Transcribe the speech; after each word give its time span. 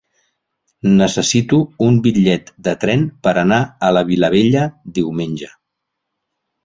Necessito 1.01 1.59
un 1.89 1.99
bitllet 2.07 2.49
de 2.69 2.75
tren 2.85 3.03
per 3.27 3.35
anar 3.43 3.61
a 3.89 3.93
la 3.99 4.03
Vilavella 4.09 4.65
diumenge. 4.97 5.53